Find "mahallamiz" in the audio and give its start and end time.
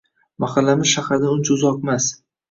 0.43-0.93